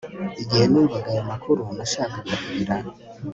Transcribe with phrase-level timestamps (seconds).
[0.43, 2.75] Igihe numvaga ayo makuru nashakaga kurira